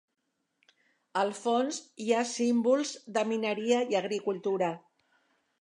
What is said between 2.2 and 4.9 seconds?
símbols de mineria i agricultura.